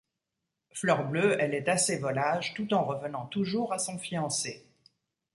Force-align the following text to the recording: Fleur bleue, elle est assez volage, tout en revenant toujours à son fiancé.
Fleur 0.71 1.07
bleue, 1.07 1.37
elle 1.39 1.53
est 1.53 1.67
assez 1.69 1.99
volage, 1.99 2.55
tout 2.55 2.73
en 2.73 2.83
revenant 2.83 3.27
toujours 3.27 3.71
à 3.71 3.77
son 3.77 3.99
fiancé. 3.99 4.65